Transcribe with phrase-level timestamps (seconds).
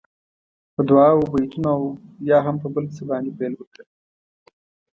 [0.73, 1.81] په دعاوو، بېتونو او
[2.29, 3.83] یا هم په بل څه باندې پیل وکړه.